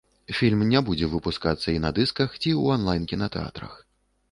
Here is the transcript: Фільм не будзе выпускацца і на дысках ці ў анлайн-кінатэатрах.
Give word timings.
Фільм 0.37 0.61
не 0.71 0.79
будзе 0.87 1.09
выпускацца 1.11 1.67
і 1.75 1.83
на 1.85 1.93
дысках 1.99 2.29
ці 2.39 2.39
ў 2.61 2.65
анлайн-кінатэатрах. 2.79 3.79